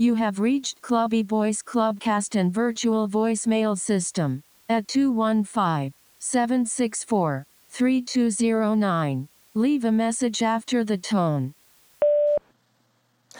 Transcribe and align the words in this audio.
You 0.00 0.14
have 0.14 0.38
reached 0.38 0.80
Clubby 0.80 1.24
Voice 1.24 1.60
Clubcast 1.60 2.38
and 2.38 2.54
virtual 2.54 3.08
voicemail 3.08 3.76
system 3.76 4.44
at 4.68 4.86
215 4.86 5.92
764 6.20 7.44
3209. 7.68 9.28
Leave 9.54 9.84
a 9.84 9.90
message 9.90 10.40
after 10.40 10.84
the 10.84 10.96
tone. 10.98 11.52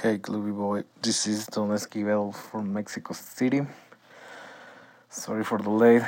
Hey, 0.03 0.19
Clubby 0.19 0.51
Boy, 0.51 0.83
this 1.01 1.29
is 1.29 1.47
Don 1.47 1.69
Esquivel 1.69 2.35
from 2.35 2.73
Mexico 2.73 3.15
City. 3.15 3.61
Sorry 5.11 5.45
for 5.45 5.59
the 5.59 5.71
late. 5.71 6.03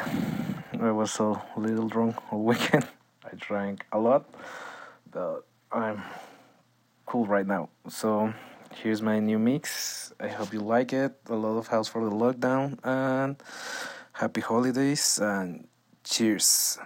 I 0.81 0.91
was 0.91 1.17
a 1.21 1.41
little 1.57 1.87
drunk 1.87 2.17
all 2.33 2.43
weekend. 2.51 2.89
I 3.25 3.37
drank 3.37 3.87
a 3.93 4.01
lot, 4.01 4.29
but 5.13 5.47
I'm 5.71 6.03
cool 7.07 7.27
right 7.27 7.47
now. 7.47 7.69
So 7.89 8.35
here's 8.75 9.03
my 9.03 9.19
new 9.19 9.39
mix. 9.39 10.13
I 10.21 10.29
hope 10.29 10.53
you 10.53 10.61
like 10.61 10.93
it. 10.93 11.13
A 11.29 11.35
lot 11.35 11.57
of 11.59 11.69
house 11.69 11.89
for 11.89 12.05
the 12.05 12.11
lockdown 12.11 12.79
and 12.85 13.37
happy 14.13 14.41
holidays 14.41 15.19
and 15.19 15.67
cheers. 16.05 16.79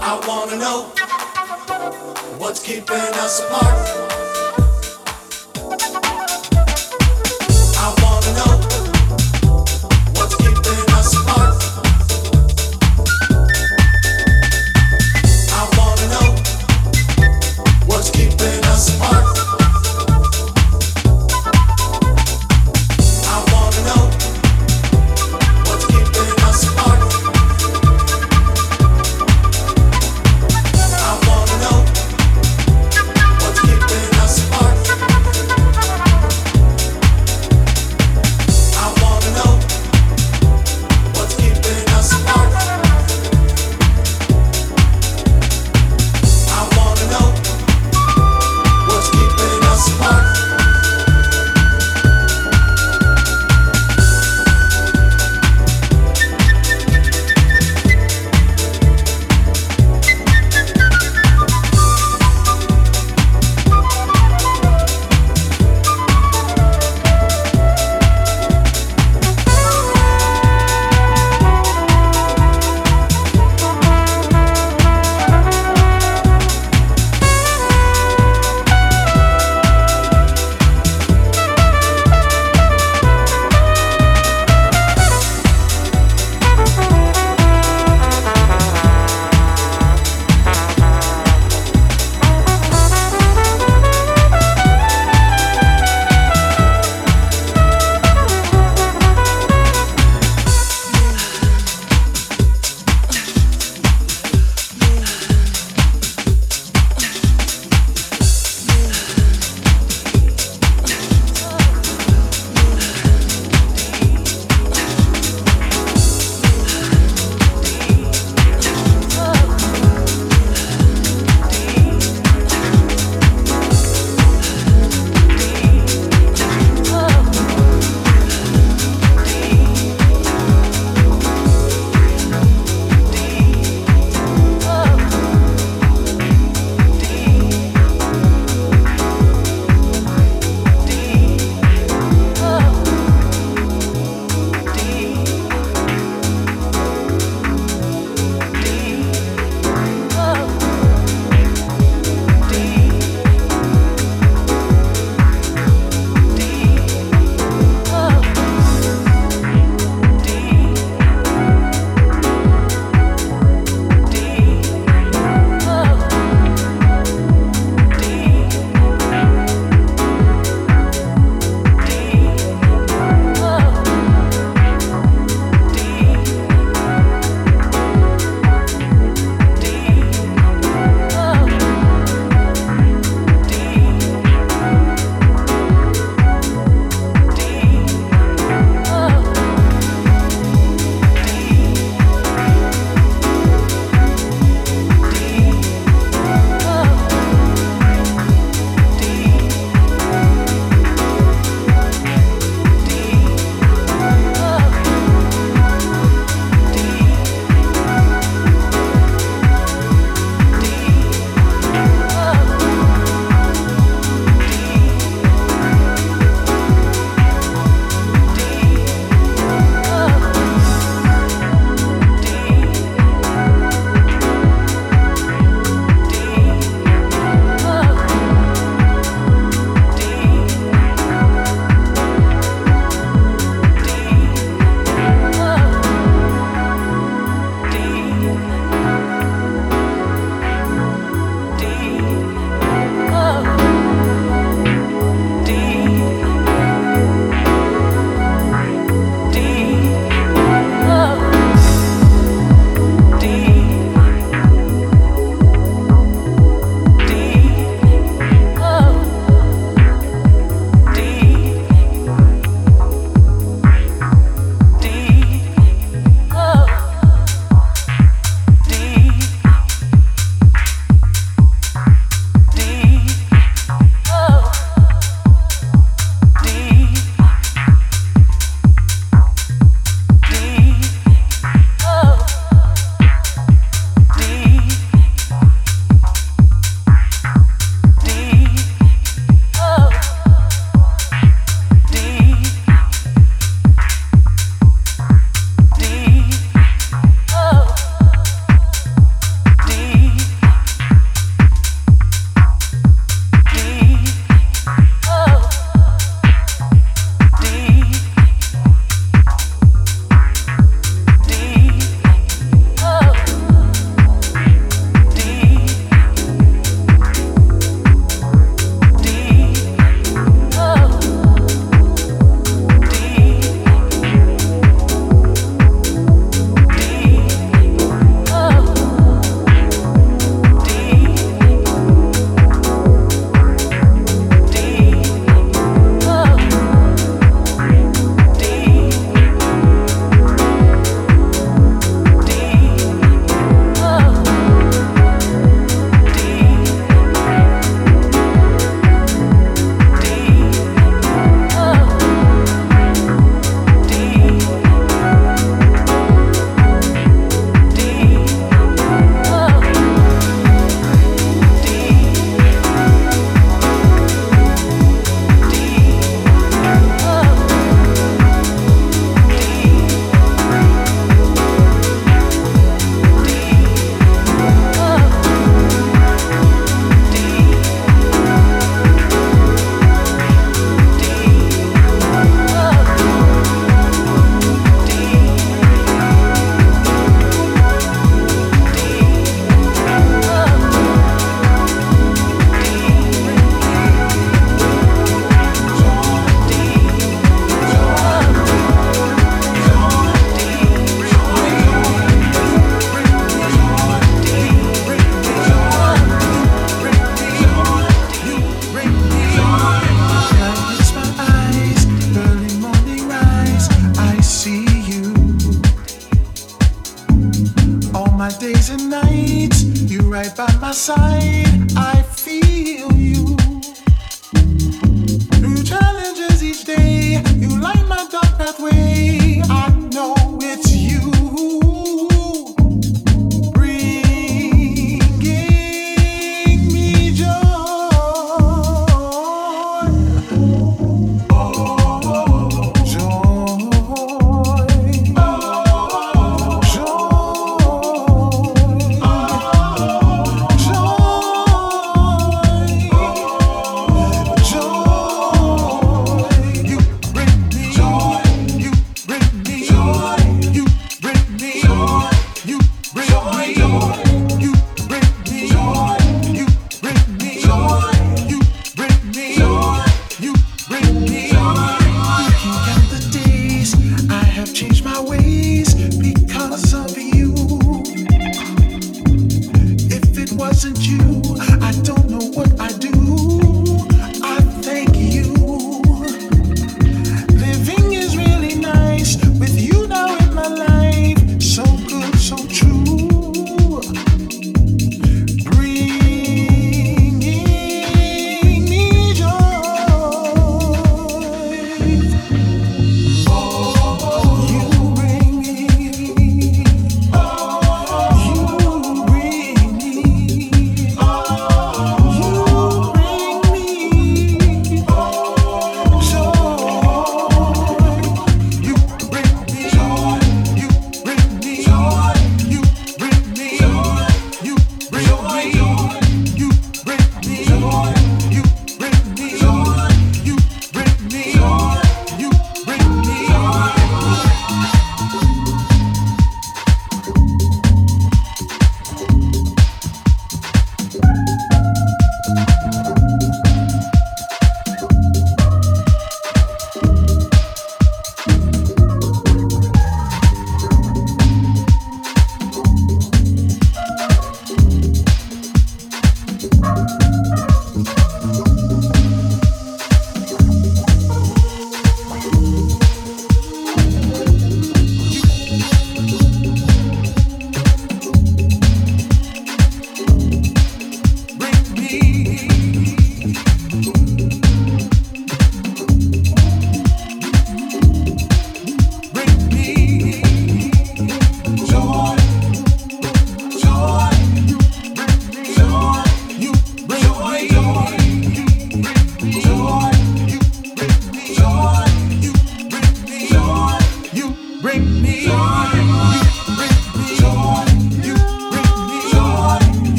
I 0.00 0.20
wanna 0.28 0.56
know 0.58 0.82
what's 2.38 2.60
keeping 2.62 2.96
us 2.96 3.40
apart. 3.40 4.27